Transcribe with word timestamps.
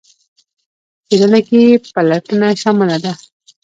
په 0.99 1.01
څیړنه 1.07 1.39
کې 1.47 1.61
پلټنه 1.93 2.47
شامله 2.61 2.97
ده. 3.03 3.13